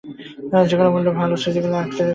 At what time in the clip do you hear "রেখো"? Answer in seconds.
1.97-2.09